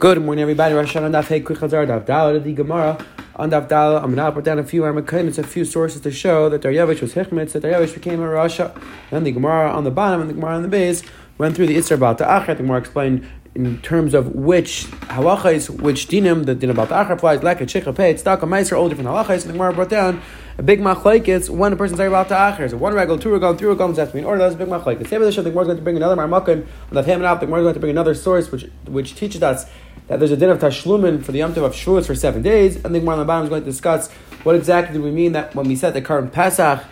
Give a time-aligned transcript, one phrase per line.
[0.00, 0.76] Good morning, everybody.
[0.76, 3.04] Rosh Hashanah Daf Hey Quick Chazar Daf the Gemara
[3.34, 3.96] on Daf Dal.
[3.96, 7.00] I'm going to put down a few It's a few sources to show that Daryavish
[7.00, 8.80] was Hechmetz, that Daryavish became a Rasha.
[9.10, 11.02] Then the Gemara on the bottom and the Gemara on the base
[11.36, 12.46] went through the Isser the Acher.
[12.46, 13.26] The Gemara explained
[13.58, 17.66] in terms of which halachas, which dinim, the din about the Acher applies, like a
[17.66, 19.42] chicha pay, it's stuck a meiser, all different halachas.
[19.42, 20.22] And the Gemara brought down
[20.58, 22.70] a big machlaikis when a person's about the Acher.
[22.70, 24.38] So one regal, two regal, three regal, that's mean order.
[24.38, 25.08] That's a big machlaikis.
[25.08, 27.40] Same with the Gemara is going to bring another marmakim on that and up.
[27.40, 29.68] The Gemara is going to bring another source which which teaches us
[30.06, 32.76] that there's a din of tashlumin for the Yom Tov of Shavuos for seven days.
[32.84, 34.08] And the Gemara on the bottom is going to discuss
[34.44, 36.84] what exactly do we mean that when we said the current Pesach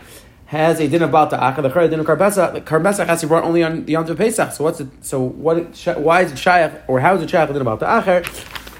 [0.46, 3.20] has a din about the acha, the current din of Kar Pesach, the Kar has
[3.20, 4.52] to be brought only on the Yom Tov Pesach.
[4.52, 4.88] So what's it?
[5.02, 5.76] So what?
[5.98, 8.24] Why is it shayach, or how is it shayach din about the acher?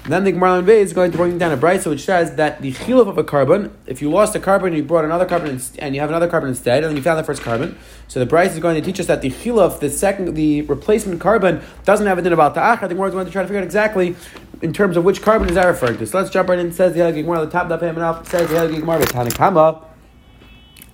[0.07, 2.71] Then the Gemara Bay is going to bring down a brisa which says that the
[2.71, 5.93] chiluf of a carbon, if you lost a carbon and you brought another carbon and
[5.93, 8.53] you have another carbon instead, and then you found the first carbon, so the brisa
[8.53, 12.17] is going to teach us that the chiluf, the second, the replacement carbon, doesn't have
[12.17, 12.87] a din about the acher.
[12.87, 14.15] The Gemara is going to try to figure out exactly
[14.61, 16.07] in terms of which carbon is that referring to.
[16.07, 16.71] So let's jump right in.
[16.71, 19.83] Says the Gemara, the top of the It says the Gemara, Tanakama,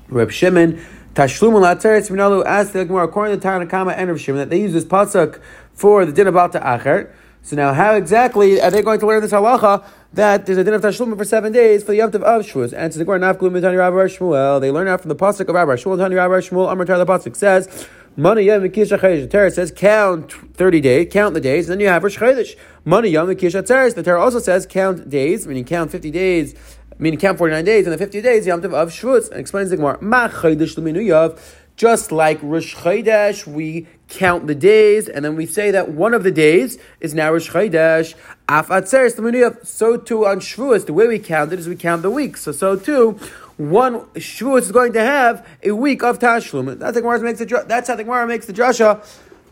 [0.09, 0.82] Reb Shimon,
[1.14, 4.62] Tashlum Latzeretz Minalu asked the Gemara, according to the Tanakama and Reb Shimon, that they
[4.62, 5.42] use this pasuk
[5.73, 7.12] for the din about the acher.
[7.42, 10.73] So now, how exactly are they going to learn this halacha that there's a din
[10.73, 12.73] of tashlum for seven days for the yomtiv of Shavuos?
[12.75, 15.56] And to the Gemara, Nafklum Tani Rabbi Shmuel, they learn out from the pasuk of
[15.56, 15.97] Rabbi Shmuel.
[15.97, 17.88] Tani Rabbi Shmuel, Amar the pasuk says.
[18.16, 19.22] Money yom mikisha chedesh.
[19.22, 22.56] The Torah says count thirty days, count the days, and then you have Rosh Chodesh.
[22.86, 23.95] Money yom mikisha teres.
[23.95, 26.53] The Torah also says count days, meaning count fifty days,
[27.00, 29.31] meaning count forty nine days, and the fifty days yom of Shavuos.
[29.31, 29.97] And explains the Gemara.
[30.00, 31.39] Ma chodesh l'minuyav.
[31.76, 36.24] Just like Rosh Chodesh, we count the days, and then we say that one of
[36.24, 38.14] the days is now Rosh Chodesh.
[38.48, 39.66] Af atzeres.
[39.66, 42.42] So too on Shavuos, the way we count it is we count the weeks.
[42.42, 43.20] So so too
[43.58, 46.78] one Shavuos is going to have a week of Tashlum.
[46.78, 49.04] That's, Gemara makes the, that's how the Gemara makes the Drasha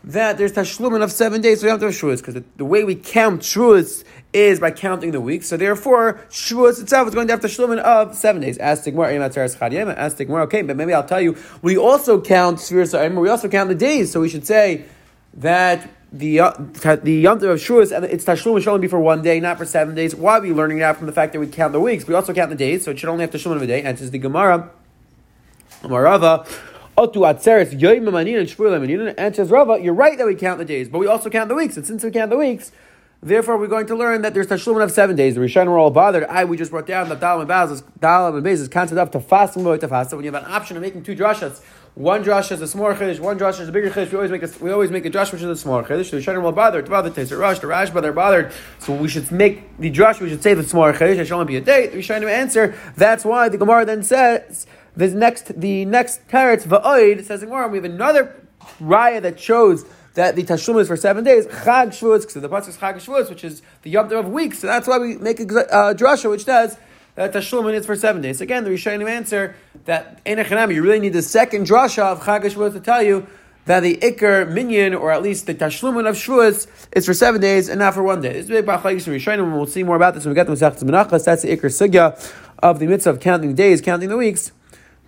[0.04, 2.64] that there's Tashlumin of seven days, so we have to have Shavuos, because the, the,
[2.64, 5.46] way we count Shavuos is by counting the weeks.
[5.46, 8.58] So therefore, Shavuos itself is going to have Tashlumin of seven days.
[8.58, 13.48] Ask the Gemara, okay, but maybe I'll tell you, we also count Shvuos, we also
[13.48, 14.84] count the days, so we should say
[15.34, 19.40] that the uh, the of Shavuos and its Tashlum should only be for one day,
[19.40, 20.14] not for seven days.
[20.14, 22.06] Why are we learning that from the fact that we count the weeks?
[22.06, 23.82] We also count the days, so it should only have Tashlum of a day.
[23.82, 24.70] And says the Gemara,
[25.82, 26.46] Marava.
[26.96, 30.64] Otu atzeres yoyim manin and shvur And says Rava, you're right that we count the
[30.64, 31.76] days, but we also count the weeks.
[31.78, 32.70] And since we count the weeks,
[33.22, 35.34] therefore we're going to learn that there's tashlumin of seven days.
[35.34, 36.24] The Rishonim were all bothered.
[36.24, 39.10] I we just brought down that Dalam and Baz, Dalam and Bez is counted up
[39.12, 40.10] to fast and to fast.
[40.10, 41.62] So when you have an option of making two drashas,
[41.94, 44.10] one drush is a smaller chiddush, one drush is a bigger chiddush.
[44.10, 46.10] We always make a, we always make a drush which is a smaller chiddush.
[46.10, 48.52] The Rishonim will bother, bother a rush, the Rash they're bothered.
[48.80, 50.20] So we should make the drush.
[50.20, 51.16] We should say the smaller chiddush.
[51.16, 51.92] It should only be a date.
[51.92, 52.78] The Rishonim answer.
[52.96, 54.66] That's why the Gemara then says
[54.96, 58.36] this next the next teretz va'oid says in Gemara we have another
[58.80, 61.46] raya that shows that the tashlum is for seven days.
[61.46, 64.58] Chag Shavuos, because the pasuk is Chag Shavuos, which is the yom of weeks.
[64.58, 66.76] So that's why we make a uh, drasha which says
[67.14, 68.40] that Tashlumin is for seven days.
[68.40, 69.54] Again, the Rishonim answer
[69.84, 73.26] that Enechanami, you really need the second drasha of Chag Shavuos to tell you
[73.64, 77.68] that the Iker minion, or at least the Tashlumin of Shavuos, is for seven days
[77.68, 78.32] and not for one day.
[78.32, 80.52] This is big Bachlagis Rishonim, and we'll see more about this when we get to
[80.52, 81.24] Masechtas Menachos.
[81.24, 84.52] That's the Iker Sugya of the mitzvah of counting days, counting the weeks.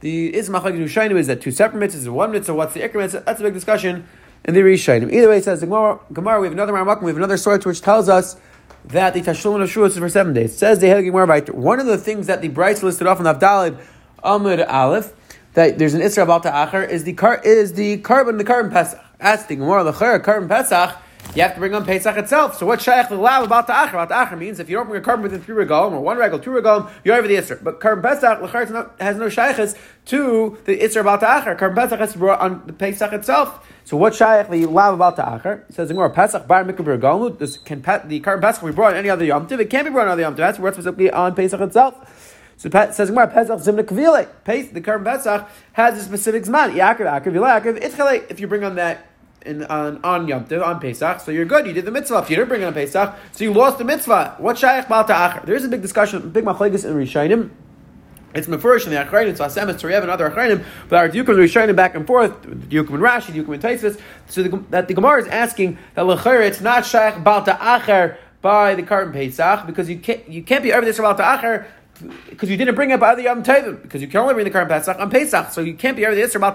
[0.04, 3.22] The Ismachagis Rishonim is that two separate mitzvahs, is one mitzvah, what's the Iker mitzvah?
[3.24, 4.06] That's a big discussion
[4.44, 5.10] in the Rishonim.
[5.10, 7.80] Either way, it says the Gemara, we have another Ramakum, we have another source which
[7.80, 8.36] tells us
[8.84, 10.52] that the Tashlumin of Shavuos is for seven days.
[10.52, 13.24] It says the Helig Gemara one of the things that the Brights listed off in
[13.24, 13.82] Avdalid
[14.22, 15.14] Amud Aleph
[15.54, 18.70] that there's an Isra about the Acher is the car is the carbon the carbon
[18.70, 19.00] Pesach.
[19.20, 20.98] Ask the Gemara the carbon Pesach.
[21.34, 22.56] You have to bring on Pesach itself.
[22.58, 23.94] So what Shaykh the Lav about the Acher?
[23.94, 26.16] About the Acher means if you don't bring a carbon within three regalim or one
[26.16, 27.62] regal, two regalim, you're over the Isra.
[27.62, 28.40] But carbon Pesach
[29.00, 29.74] has no Shaykhs
[30.06, 31.58] to the Isra about the Acher.
[31.58, 33.66] Carbon Pesach has to be on the Pesach itself.
[33.82, 35.68] So what shaykh the lav about the acher?
[35.68, 37.38] It says Gemara Pesach bar galut.
[37.38, 39.60] This can the carbon Pesach be brought on any other yom tiv.
[39.60, 40.38] It can't be brought on other yom tiv.
[40.38, 42.40] That's where specifically on Pesach itself.
[42.56, 44.72] So says Gemara Pesach zimna kavile.
[44.72, 46.72] The carbon Pesach has a specific zman.
[46.72, 48.30] Yaakov Yaakov Yaakov.
[48.30, 49.13] If you bring on that.
[49.44, 51.66] In, on, on Yom Tov, on Pesach, so you're good.
[51.66, 52.18] You did the mitzvah.
[52.18, 54.36] If you didn't bring it on Pesach, so you lost the mitzvah.
[54.38, 55.44] What shaykh about the acher?
[55.44, 57.50] There is a big discussion, big machlekes in Rishayim
[58.34, 61.38] it's Mefurish and the Achrayim, it's Vasem, it's Toriev, and other Achrayim, but our Dukim
[61.38, 64.94] are shining back and forth, Dukim and Rashi, Dukim and Taisus, so the, that the
[64.94, 69.88] Gemara is asking that Lechir, it's not Shaykh Balta Acher by the Kartan Pesach, because
[69.88, 71.66] you can't, you can't be over this the Acher,
[72.28, 74.50] because you didn't bring it by the Yom Tovim, because you can only bring the
[74.50, 76.54] Karban Pesach on Pesach, so you can't be over the Isra about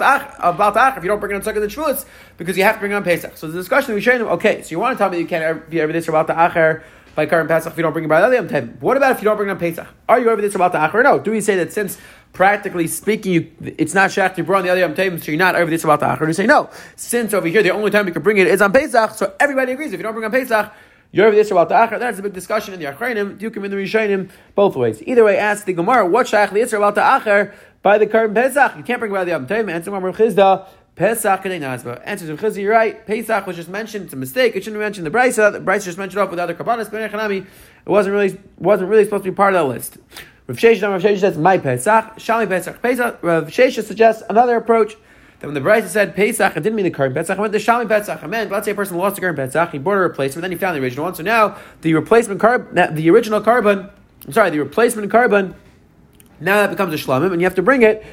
[0.73, 2.05] the Ach, if you don't bring it on Sukkot the Shvulis,
[2.37, 3.37] because you have to bring it on Pesach.
[3.37, 5.81] So the discussion we showing okay, so you want to tell me you can't be
[5.81, 6.83] over the Isra about the Acher
[7.15, 8.79] by Karim Pesach if you don't bring it by the other Yom Tovim.
[8.79, 9.87] What about if you don't bring it on Pesach?
[10.07, 11.03] Are you over this about the Acher?
[11.03, 11.19] No.
[11.19, 11.97] Do we say that since
[12.33, 15.55] practically speaking, you, it's not Shach to on the other Yom Tovim, so you're not
[15.55, 16.27] over this about the Acher?
[16.27, 16.69] You say no.
[16.95, 19.71] Since over here the only time you can bring it is on Pesach, so everybody
[19.71, 20.71] agrees if you don't bring on Pesach,
[21.11, 21.99] The about the Acher.
[21.99, 25.01] That's a big discussion in the Achrayim, Dukim in the Rishayim, both ways.
[25.01, 27.51] Either way, ask the Gemara, what Shaykh about the Acher
[27.81, 28.77] by the Karban Pesach?
[28.77, 29.71] You can't bring about the Yom Tov.
[29.71, 31.99] Answer Mamar Chisda, Pesach Kadei Nazba.
[32.05, 33.07] Answer Rav Chisda, you're right.
[33.07, 34.05] Pesach was just mentioned.
[34.05, 34.55] It's a mistake.
[34.55, 35.51] It shouldn't have mentioned the Brisa.
[35.51, 37.45] The Brisa just mentioned off with other Kabbanas, but It
[37.85, 39.97] wasn't really, wasn't really supposed to be part of the list.
[40.45, 43.17] Rav Sheshes, Rav Sheshes says, my Pesach, Shalmei Pesach, Pesach.
[43.23, 44.95] Rav Sheshes suggests another approach.
[45.39, 47.59] That when the Brisa said Pesach, it didn't mean the current Pesach, it meant the
[47.59, 48.21] Shalmei Pesach.
[48.21, 50.51] I meant, let's say a person lost the current Pesach, he bought a replacement, then
[50.51, 51.15] he found the original one.
[51.15, 53.89] So now the replacement carbon, the original carbon,
[54.25, 55.55] I'm sorry, the replacement carbon,
[56.41, 58.05] now that becomes a shlamim, and you have to bring it.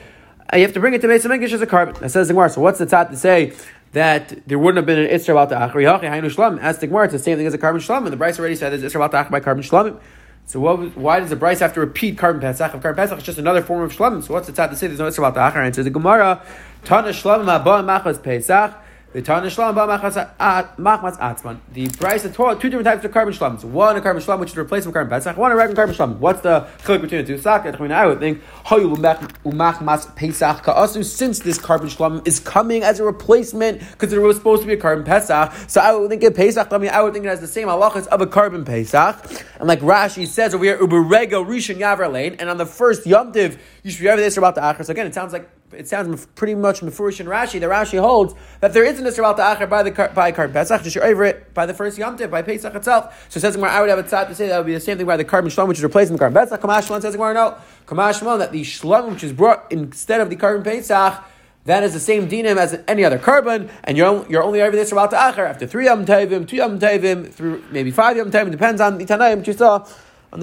[0.53, 1.97] You have to bring it to Beis Hamikdash as a carbon.
[2.01, 2.51] That says the Gemara.
[2.51, 3.53] So what's the tat to say
[3.93, 6.61] that there wouldn't have been an Isra about the Achri Hainu Shlamim?
[6.61, 8.05] As the Gemara, it's the same thing as a carbon shlamim.
[8.05, 9.99] And the Bryce already said there's Isra about the Achri by carbon shlamim.
[10.49, 12.73] So what, why does the Bryce have to repeat carbon pesach?
[12.73, 14.87] If carbon pesach is just another form of shlamim, so what's the tat to say
[14.87, 15.67] there's no Isra about the Achri?
[15.67, 16.41] Answer the Gemara.
[16.85, 18.73] Tana shlamim abba machas pesach.
[19.17, 21.59] The Tana Shlam Machmas Atzman.
[21.73, 23.65] The price of two different types of carbon shlams.
[23.65, 25.39] One a carbon shlam which is a replacement carbon pesach.
[25.39, 26.19] One a regular carbon shlam.
[26.19, 27.39] What's the chiluk between the two?
[27.39, 27.81] Sakat.
[27.81, 31.03] I mean, I would think Umachmas Pesach Ka'asu.
[31.03, 34.75] Since this carbon shlam is coming as a replacement because it was supposed to be
[34.75, 36.71] a carbon pesach, so I would think it Pesach.
[36.71, 39.17] I mean, I would think it has the same halachas of a carbon pesach.
[39.59, 43.33] And like Rashi says over here, Uberega Rishon Yavar Lane, and on the first Yom
[43.33, 44.85] Tiv, you should be over this about the Achar.
[44.85, 47.61] So again, it sounds like it sounds pretty much Mefurish and Rashi.
[47.61, 50.95] The Rashi holds that there isn't a Shabbat Acher by the by Karbon Pesach, just
[50.95, 53.27] you're over it by the first Yom Tiv, by Pesach itself.
[53.31, 55.07] So says I would have a tzad to say that would be the same thing
[55.07, 56.61] by the carbon shlom, which is replacing the carbon Pesach.
[56.61, 57.59] Kamash Shalom says no.
[57.87, 61.25] Kamash Shalom that the shlom which is brought instead of the carbon Pesach.
[61.67, 64.93] That is the same dinim as any other carbon, and you're, you're only over this
[64.93, 68.53] about the acher after three yom tevim, two yom tevim, through maybe five yom tevim.
[68.53, 69.85] Depends on the tanaim which you saw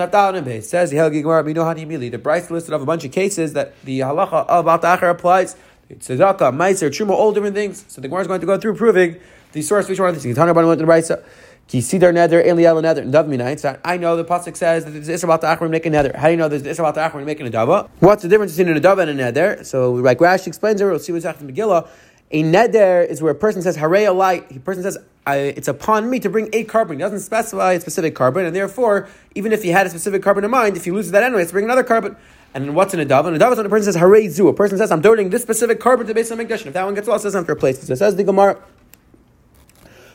[0.01, 0.69] on that base.
[0.69, 4.45] Says the Helgi Gemara, The Bryce listed of a bunch of cases that the halacha
[4.47, 5.55] of the acher applies.
[5.89, 7.85] Tzedakah, meiser, truma, all different things.
[7.87, 9.17] So the Gemara is going to go through proving
[9.51, 10.35] the source of each one of these.
[10.35, 11.23] Talk about it in the Brisa.
[11.67, 13.79] Ki sidar neder, eliel neder, dav minayit.
[13.85, 16.15] I know the pasuk says that there's about the achron making a neder.
[16.15, 17.89] How do you know there's isra about the achron making a dava?
[17.99, 19.65] What's the difference between a dava and a neder?
[19.65, 21.87] So like Rashi explains it, we'll see what's in Megillah.
[22.33, 24.49] A neder is where a person says harei light.
[24.55, 24.97] A person says
[25.27, 26.97] it's upon me to bring a carbon.
[26.97, 30.43] He doesn't specify a specific carbon, and therefore, even if he had a specific carbon
[30.43, 32.15] in mind, if he loses that anyway, it's bring another carbon.
[32.55, 33.27] And what's in a dove?
[33.27, 35.29] And a dove is when a person says "Hooray zu." A person says, "I'm donating
[35.29, 37.45] this specific carbon to base on Mikdash." If that one gets lost, it doesn't have
[37.47, 37.85] to replace it.
[37.85, 38.57] So it says the Gemara.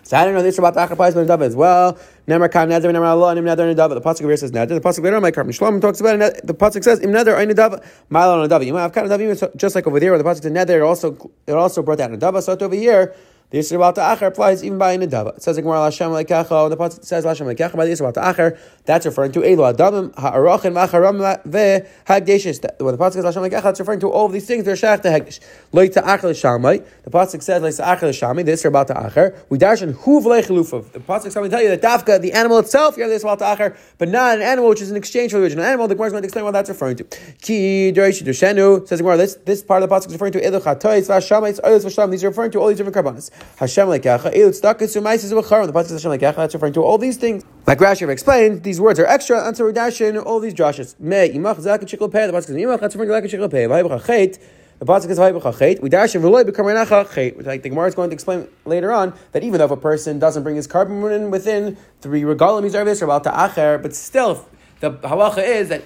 [0.08, 1.99] So I don't know this about the applies by the as well.
[2.26, 3.90] Never kan neder, never Allah, and neder dove.
[3.90, 4.69] The pasuk here says neder.
[4.69, 6.46] The pasuk later on my carbon Shlomo talks about it.
[6.46, 8.64] The pasuk says im neder ein dove, mile on a.
[8.64, 10.76] You might have kind of just like over there where the pasuk said neder.
[10.76, 12.43] It also it also brought a dove.
[12.43, 13.14] So over here.
[13.50, 15.39] The Yisr the Acher applies even by Nidava.
[15.39, 18.12] It says the Gemara Lashem Lekecha, and the Pasuk says Lashem Lekecha by the Yisr
[18.12, 18.59] the Acher.
[18.85, 22.62] That's referring to Elu Adamim Ha'arachin Macharam Ve Hagdeshes.
[22.79, 24.67] When the Pasuk says Lashem Lekecha, it's referring to all of these things.
[24.67, 25.41] They're Shach to Hagdesh.
[25.73, 26.85] Loit to Acher L'Shamai.
[27.05, 28.45] The Pasuk says Loit to Acher L'Shamai.
[28.45, 29.35] The Yisr the Acher.
[29.49, 30.93] We dash in Huv Lechilufav.
[30.93, 33.47] The Pasuk to tell you that Dafka, the animal itself, you have this about the
[33.47, 35.89] Acher, but not an animal which is in exchange for the original animal.
[35.89, 37.05] The Gemara is going to explain what that's referring to.
[37.41, 39.17] Ki Derish Dushenu says the Gemara.
[39.17, 42.11] This this part of the Pasuk is referring to Elu Chatois Vashamai.
[42.11, 43.31] These are referring to all these different carbonates.
[43.56, 44.32] Hashem Lekecha.
[44.32, 47.44] The pasuk says like That's referring to all these things.
[47.67, 50.99] Like Rashi explained, these words are extra until we dash in all these drashes.
[51.00, 52.26] Me imach zak chikol pei.
[52.26, 52.81] The pasuk says imach.
[52.81, 53.64] That's referring to zak chikol pei.
[53.64, 54.38] Vayibach
[54.79, 55.82] The pasuk says vayibach chet.
[55.82, 57.37] We dash in v'loy b'karmenacha chet.
[57.37, 59.76] Which like the Gemara is going to explain later on that even though if a
[59.76, 64.46] person doesn't bring his carbon within three regalim he's or about to acher, but still
[64.81, 65.85] the halacha is that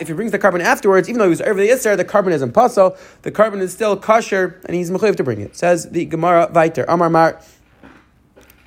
[0.00, 2.32] if he brings the carbon afterwards, even though he was over the Isser, the carbon
[2.32, 5.56] is in paso, the carbon is still kosher, and he's mechayiv to bring it.
[5.56, 7.40] Says the Gemara Viter Amar Mar.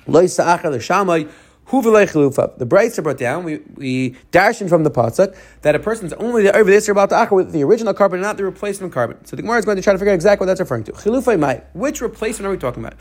[0.06, 1.30] Lois Sa'achal Hashamay
[1.68, 2.56] Huvi Loichilufa.
[2.56, 6.44] The Brisa brought down, we, we dash in from the Pasuk, that a person's only
[6.44, 9.22] the, over this about the Acher with the original carbon not the replacement carbon.
[9.26, 10.92] So the Gemara is going to try to figure out exactly what that's referring to.
[10.92, 11.62] Chilufay mai.
[11.74, 12.98] Which replacement are we talking about?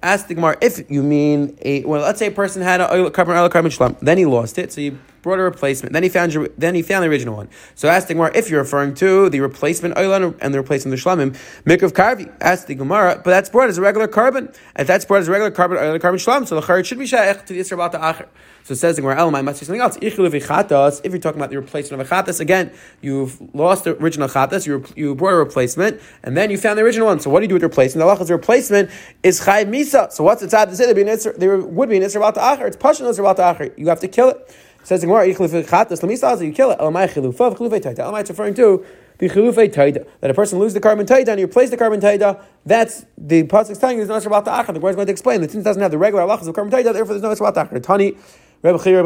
[0.00, 2.02] Ask the Gemara if you mean a well.
[2.02, 4.80] Let's say a person had a carbon oil carbon shlam, then he lost it, so
[4.80, 5.92] you brought a replacement.
[5.92, 7.48] Then he found your, then he found the original one.
[7.74, 11.02] So ask the Gemara if you're referring to the replacement oil and the replacement the
[11.02, 12.32] shlamim mikra karvi.
[12.40, 15.32] Ask the Gemara, but that's brought as a regular carbon, and that's brought as a
[15.32, 16.46] regular carbon oil carbon shlam.
[16.46, 18.28] So the chayit should be shaykh to the about the acher.
[18.68, 19.96] So it says the Gemara, Elamai must be something else.
[20.02, 22.70] If you're talking about the replacement of a chatas, again,
[23.00, 26.82] you've lost the original chatas, you, you brought a replacement, and then you found the
[26.82, 27.18] original one.
[27.18, 28.06] So what do you do with the replacement?
[28.06, 28.90] The halachas replacement
[29.22, 30.12] is chayv misa.
[30.12, 30.84] So what's the tzad to say?
[30.92, 32.66] There would be an isra about the acher.
[32.66, 33.78] It's isra about the acher.
[33.78, 34.54] You have to kill it.
[34.84, 35.56] Says the Gemara, you kill it.
[35.56, 38.00] Elamai chilufav chilufei taita.
[38.00, 38.84] Elamai it's referring to
[39.16, 42.44] the chilufei that a person loses the carbon taida and you replace the carbon taida.
[42.66, 44.66] That's the pasuk telling you there's no about the acher.
[44.66, 46.70] The Gemara is going to explain that since doesn't have the regular halachas of carbon
[46.70, 47.82] taida, therefore there's no about the acher.
[47.82, 48.14] Tani.
[48.60, 49.04] Let's say a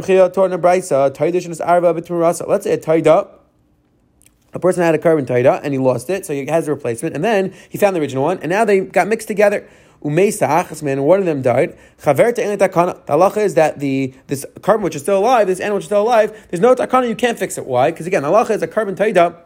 [2.79, 3.29] Taida,
[4.55, 7.15] a person had a carbon Taida and he lost it, so he has a replacement,
[7.15, 9.69] and then he found the original one, and now they got mixed together.
[10.03, 11.77] umesa achas man, one of them died.
[11.99, 15.89] The halacha is that the this carbon which is still alive, this animal which is
[15.89, 17.09] still alive, there's no takana.
[17.09, 17.67] You can't fix it.
[17.67, 17.91] Why?
[17.91, 19.37] Because again, halacha is a carbon taida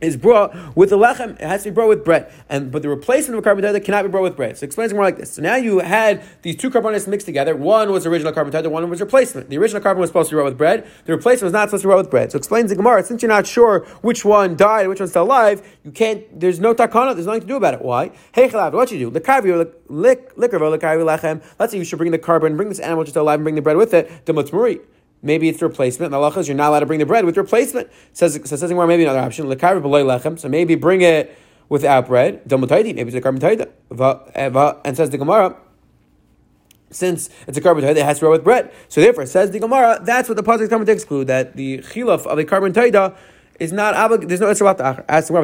[0.00, 1.34] is brought with the lechem.
[1.34, 4.02] It has to be brought with bread, and but the replacement of a carbon cannot
[4.02, 4.58] be brought with bread.
[4.58, 5.34] So it explains more like this.
[5.34, 7.56] So now you had these two carbonates mixed together.
[7.56, 9.48] One was original carbon one was replacement.
[9.50, 10.86] The original carbon was supposed to be brought with bread.
[11.04, 12.32] The replacement was not supposed to be brought with bread.
[12.32, 13.02] So explains the Gemara.
[13.04, 16.24] Since you're not sure which one died and which one's still alive, you can't.
[16.38, 17.14] There's no takana.
[17.14, 17.82] There's nothing to do about it.
[17.82, 18.12] Why?
[18.32, 19.20] Hey chalav, what you do?
[19.20, 21.42] Lekavi liquor lechem.
[21.58, 23.62] Let's say you should bring the carbon, bring this animal just alive, and bring the
[23.62, 24.24] bread with it.
[24.24, 24.80] Demutzmuri.
[25.26, 26.12] Maybe it's replacement.
[26.12, 27.90] The halacha is you're not allowed to bring the bread with replacement.
[28.12, 30.38] says says more maybe another option.
[30.38, 31.36] So maybe bring it
[31.68, 32.42] without bread.
[32.48, 35.56] Maybe it's a carbon eh, And says the Gemara.
[36.90, 38.72] Since it's a carbon taida, it has to roll with bread.
[38.88, 41.78] So therefore, says the Gemara, that's what the pasuk is coming to exclude that the
[41.78, 43.16] chilaf of a carbon taida
[43.58, 44.28] is not oblig.
[44.28, 45.04] There's no answer about the acher.
[45.08, 45.34] Ask the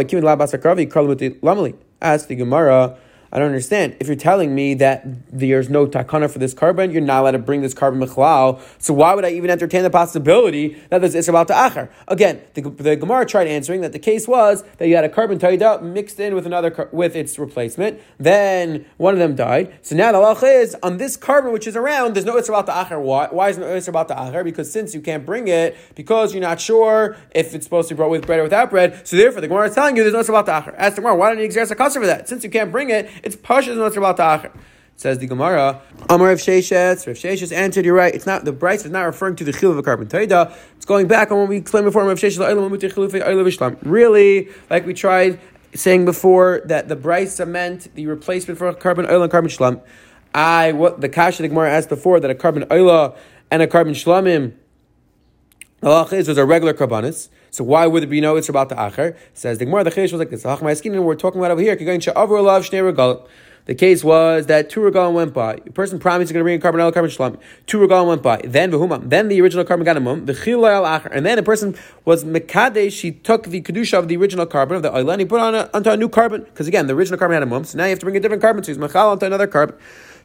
[1.40, 1.72] Gemara.
[2.00, 2.96] Ask the Gemara.
[3.34, 3.96] I don't understand.
[3.98, 7.38] If you're telling me that there's no takana for this carbon, you're not allowed to
[7.38, 8.60] bring this carbon mechlal.
[8.78, 11.88] So why would I even entertain the possibility that there's isra about acher?
[12.08, 15.38] Again, the, the Gemara tried answering that the case was that you had a carbon
[15.38, 18.00] taida mixed in with another with its replacement.
[18.18, 19.78] Then one of them died.
[19.80, 22.12] So now the halacha is on this carbon which is around.
[22.12, 23.00] There's no isra the acher.
[23.00, 23.28] Why?
[23.30, 24.44] Why is no isra the acher?
[24.44, 27.96] Because since you can't bring it because you're not sure if it's supposed to be
[27.96, 29.08] brought with bread or without bread.
[29.08, 30.74] So therefore, the Gemara is telling you there's no isra the acher.
[30.76, 32.28] Ask the Gemara, why don't you exert a custom for that?
[32.28, 34.52] Since you can't bring it, it's pashas not about acher.
[34.96, 38.84] Says the Gemara, Amar Rav Sheshes, Rav Sheshes answered, you're right, it's not, the Bryce
[38.84, 41.48] is not referring to the Chil of a carbon taida, it's going back on what
[41.48, 45.40] we explained before, Rav Sheshes, really, like we tried
[45.74, 49.80] saying before, that the Bryce meant the replacement for a carbon oil and carbon shlam.
[50.34, 53.16] I, what the Kasha the Gemara asked before, that a carbon oil
[53.50, 54.52] and a carbon shlamim,
[55.82, 57.28] Allah is was a regular karbanis.
[57.52, 58.36] So why would there be no?
[58.36, 59.14] It's about the acher.
[59.34, 59.84] Says the Gemara.
[59.84, 60.42] The Chesh was like this.
[60.42, 61.76] We're talking about over here.
[63.64, 65.52] The case was that two regalim went by.
[65.54, 67.38] A person promised he's going to bring a carbon carbon shlam.
[67.66, 68.38] Two regalim went by.
[68.38, 68.70] Then.
[69.06, 70.24] Then the original carbon got a mum.
[70.24, 71.10] The al acher.
[71.12, 72.92] And then a person was mekadesh.
[72.92, 75.54] She took the kedusha of the original carbon of the oil and he put on
[75.54, 76.44] a, onto a new carbon.
[76.44, 77.64] Because again, the original carbon had a mum.
[77.64, 78.64] So now you have to bring a different carbon.
[78.64, 79.76] So he's mechal onto another carbon.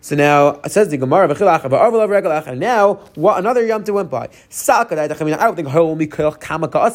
[0.01, 4.29] So now it says the Gemara and now what another Yom went by.
[4.49, 5.17] I don't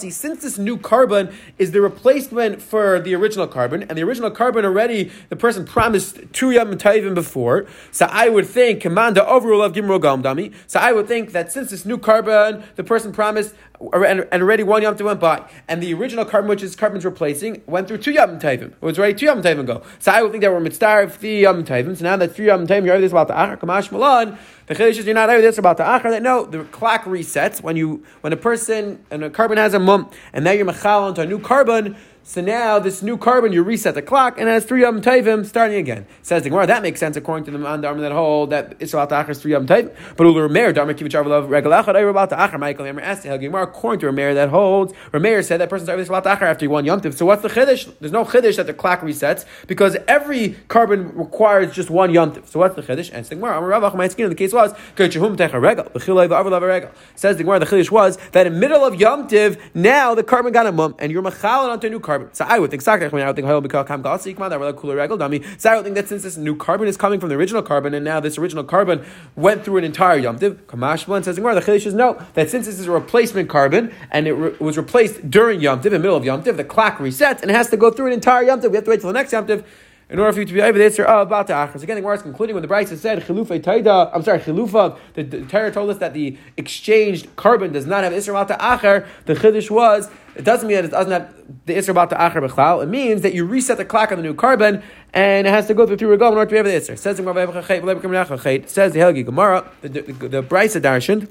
[0.01, 4.31] think since this new carbon is the replacement for the original carbon, and the original
[4.31, 6.71] carbon already the person promised two Yom
[7.15, 7.67] before.
[7.91, 10.53] So I would think Commander overrule of Gimro Dami.
[10.67, 13.55] So I would think that since this new carbon the person promised
[13.93, 17.89] and, already one Yom went by, and the original carbon which is carbon's replacing went
[17.89, 18.73] through two Yom Tovim.
[18.73, 19.83] It was already two Yom Tovim ago.
[19.99, 21.97] So I would think that we're mitzvah three Yom Tovim.
[21.97, 24.39] So now that three Yom Tovim over this about the Achar Kamash Malan.
[24.67, 26.11] The Chiddush is you're not over this about the Achar.
[26.11, 29.79] That no, the clock resets when you when a person and a carbon has a
[29.79, 31.97] mum, and now you're machal onto a new carbon.
[32.25, 35.45] So now this new carbon, you reset the clock, and it has three Yom Tovim
[35.45, 36.07] starting again.
[36.23, 39.31] Says the Gemara, that makes sense according to the man that hold that Israel Tachar
[39.31, 39.93] is three Yom Tovim.
[40.17, 43.64] But Ulu Rameir, Dharma Kivich Arvelav Regal Achad, about the Achar, Michael asked the Gemara,
[43.64, 47.00] according to Rameir that holds, Rameir said that person started Israel Tachar after won Yom
[47.00, 47.12] Tov.
[47.12, 47.93] So what's the Chiddush?
[47.99, 52.47] There's no Chiddush that the clock resets because every carbon requires just one Yom Tov.
[52.47, 53.11] So what's the Chiddush?
[53.12, 56.91] And the Gemara, Amar my skin, the case was, Kirchahum Techa Regal, Bechilai V'Arvelav Regal.
[57.17, 60.52] Says the Gemara, the Chiddush was that in middle of Yom Tov, now the carbon
[60.52, 62.12] got a mum, and you're Machal onto a new carbon.
[62.33, 65.42] So I would think, I don't think cooler regal dummy.
[65.59, 67.95] So I don't think that since this new carbon is coming from the original carbon,
[67.95, 69.04] and now this original carbon
[69.37, 72.87] went through an entire Yom Kamashman says the Chiddush is no, that since this is
[72.87, 76.25] a replacement carbon and it re- was replaced during Yom Tiv, in the middle of
[76.25, 78.71] Yom Tiv, the clock resets and it has to go through an entire Yom Tiv.
[78.71, 79.64] We have to wait till the next Yom Tiv
[80.12, 81.83] in order for you to be able to answer oh, about the achras.
[81.83, 84.11] Again, the Gemara is concluding when the Bryce said chilufa taida.
[84.14, 84.99] I'm sorry, chilufa.
[85.14, 89.07] The, the Torah told us that the exchanged carbon does not have isra about the.
[89.25, 92.83] The chiddush was it doesn't mean that it doesn't have the isra about the b'chlal.
[92.83, 94.83] It means that you reset the clock on the new carbon
[95.14, 96.95] and it has to go through three a in order to be able to answer.
[96.95, 99.71] Says the Says the Helgi Gemara.
[99.81, 101.28] The the, the, the darshan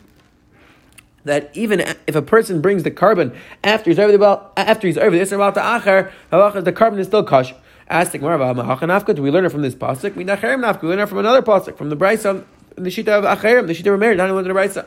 [1.24, 3.32] that even if a person brings the carbon
[3.64, 7.06] after he's over the after he's over the isra about the acher, the carbon is
[7.06, 7.56] still kosher.
[7.92, 8.54] Ask the Gemara
[9.14, 10.16] Do we learn it from this pasuk?
[10.16, 12.42] We learn it from another pasuk from the Brisa,
[12.76, 14.86] the Shita of Acherim, the Shita of Meir, not only the Brisa.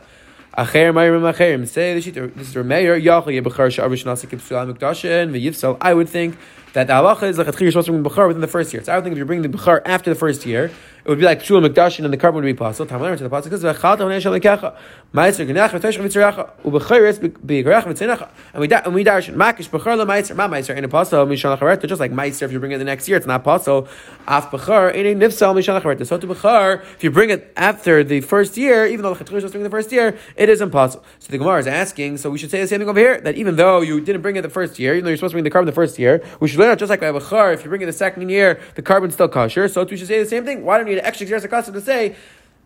[0.56, 1.68] Acher Mayrim Acherim.
[1.68, 2.34] Say the Shita.
[2.34, 2.98] This is Rameir.
[2.98, 5.76] Yachal Yebachar Sha'arish Nasik Yipsul Mikdashin VeYivsal.
[5.82, 6.38] I would think
[6.72, 8.82] that the halacha is like a three bring within the first year.
[8.82, 10.70] So I would think if you're bringing the bechar after the first year,
[11.04, 12.86] it would be like Pshul Mikdashin and the carbon would be possible.
[12.86, 14.74] Tam learn to the pasuk because v'chalta v'nei shel lekecha.
[15.12, 18.30] Ma'aser g'nech v'tesh v'tzerecha u'b'chayres b'yigrech v'tzenecha.
[18.54, 21.58] And we and we darshan makish b'char la ma'aser ma ma'aser in a pasuk mishal
[21.58, 23.86] achareta just like ma'aser if you bring it the next year it's not pasuk
[24.26, 26.06] af b'char in a nifsal mishal achareta.
[26.06, 29.42] So to b'char if you bring it after the first year even though the chetrush
[29.42, 31.04] was during the first year it is impossible.
[31.18, 33.34] So the Gemara is asking so we should say the same thing over here that
[33.34, 35.44] even though you didn't bring it the first year even though you're supposed to bring
[35.44, 37.82] the carbon the first year we should learn out just like b'char if you bring
[37.82, 39.68] it the second year the carbon's still kosher.
[39.68, 40.64] So we should say the same thing.
[40.64, 42.16] Why don't you need an extra exercise to say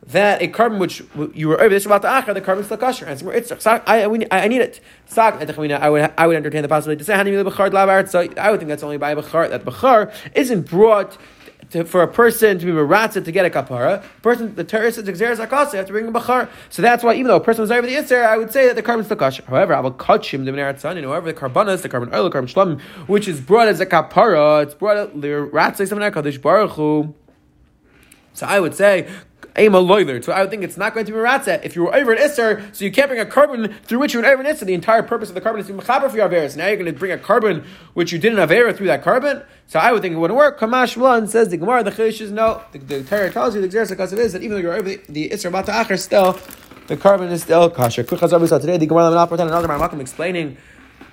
[0.06, 1.02] that a carbon which
[1.35, 3.04] you were over this about the achar, the carbon still kosher.
[3.04, 4.80] And it's more it's I, I, I need it.
[5.16, 8.97] I would I would entertain the possibility to say So I would think that's only
[8.97, 11.16] by bachar that bachar isn't brought.
[11.73, 15.04] To, for a person to be meratzah to get a kapara, person the Torah says
[15.04, 15.38] exeris
[15.73, 16.49] you have to bring a bachar.
[16.70, 18.76] So that's why even though a person was over the isser, I would say that
[18.76, 19.42] the carbon still kosher.
[19.42, 22.49] However, I will kachim the mineratzan, and however the carbonas, the carbon oil, the carbon
[22.49, 26.70] shlam, which is brought as a kapara, it's brought uh, the ratzah something kadosh baruch
[26.70, 27.14] hu.
[28.38, 29.09] So I would say
[29.57, 31.64] so I would think it's not going to be Meratzeh.
[31.64, 34.21] If you were over an Isser, so you can't bring a carbon through which you
[34.21, 36.16] were over an Isser, the entire purpose of the carbon is to be Mechaber for
[36.16, 36.57] your Averis.
[36.57, 37.64] Now you're going to bring a carbon
[37.95, 39.42] which you didn't Avera through that carbon.
[39.66, 40.61] So I would think it wouldn't work.
[40.61, 42.62] Kamash Blan says the Gemara, the Chish is no.
[42.71, 45.30] The, the Torah tells you the it is that even though you're over the, the
[45.30, 46.38] Isser Bata Acher, still,
[46.87, 50.57] the carbon is still saw today the Gemara, another Ramakim explaining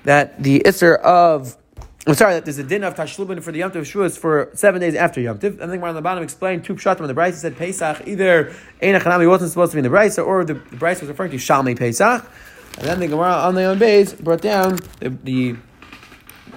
[0.04, 1.58] that the Isser of
[2.08, 4.80] I'm sorry that there's a din of tashlumin for the Yom Tov Shavuos for seven
[4.80, 5.60] days after Yom Tov.
[5.60, 8.54] I think we're on the bottom explained two pshatim when the Bryce said Pesach either
[8.80, 11.38] Ein Hanami wasn't supposed to be in the Bryce or the, the was referring to
[11.38, 12.24] Shalmei Pesach.
[12.78, 15.56] And then the Gemara on the own base brought down the, the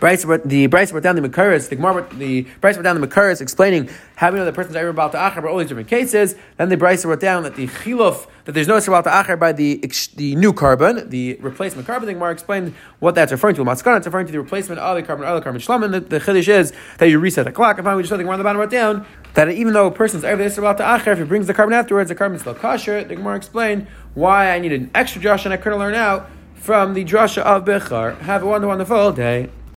[0.01, 3.41] Bryce, the Bryce brought down the Makaris, the Gemara, the Bryce brought down the Makaris,
[3.41, 6.37] explaining how we know the person's ever about the Acher, but all these different cases.
[6.57, 9.53] Then the Bryce wrote down that the Chiluf, that there's no about the Acher by
[9.53, 9.81] the
[10.15, 12.07] the new carbon, the replacement carbon.
[12.07, 13.65] The Gemara explained what that's referring to.
[13.65, 16.21] Maskana, it's referring to the replacement of the carbon, other carbon shlam, and the, the
[16.21, 17.79] Chiddush is that you reset the clock.
[17.79, 19.87] And finally, we just saw the Gemara on the bottom wrote down that even though
[19.87, 22.55] a person's ever about the Acher, if he brings the carbon afterwards, the carbon's still
[22.55, 23.03] kosher.
[23.05, 26.95] The Gemara explained why I needed an extra Josh and I couldn't learn out from
[26.95, 28.19] the drasha of Bechar.
[28.21, 29.51] Have a wonderful, wonderful day.